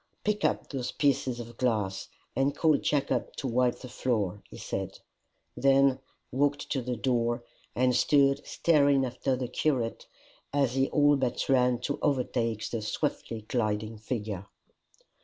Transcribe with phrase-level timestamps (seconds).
[0.23, 4.97] "Pick up those pieces of glass, and call Jacob to wipe the floor," he said
[5.55, 5.99] then
[6.31, 7.43] walked to the door,
[7.75, 10.07] and stood staring after the curate
[10.51, 14.47] as he all but ran to overtake the swiftly gliding figure.